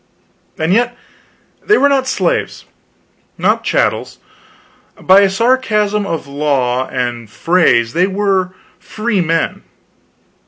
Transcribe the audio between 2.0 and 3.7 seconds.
slaves, not